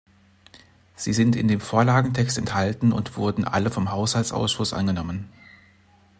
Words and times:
Sie 0.95 1.13
sind 1.13 1.35
in 1.35 1.47
dem 1.47 1.59
Vorlagentext 1.59 2.39
enthalten 2.39 2.91
und 2.91 3.17
wurden 3.17 3.43
alle 3.45 3.69
vom 3.69 3.91
Haushaltsausschuss 3.91 4.73
angenommen. 4.73 5.29